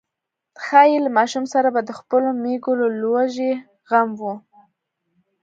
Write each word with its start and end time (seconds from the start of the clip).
ښايي 0.63 0.97
له 1.05 1.09
ماشوم 1.17 1.45
سره 1.53 1.69
به 1.75 1.81
د 1.83 1.91
خپلو 1.99 2.29
مېږو 2.43 2.73
د 2.79 2.81
لوږې 3.01 3.51
غم 3.89 4.09
و. 4.19 4.21